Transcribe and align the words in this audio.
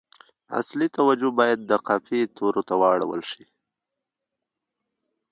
اصلي 0.59 0.87
توجه 0.97 1.29
باید 1.39 1.59
د 1.63 1.71
قافیې 1.87 2.21
تورو 2.37 2.61
ته 2.67 2.73
واړول 2.81 3.21
شي. 3.31 3.43